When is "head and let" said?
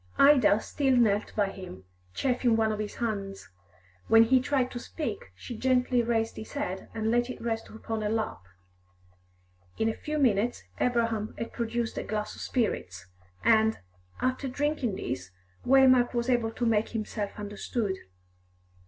6.53-7.29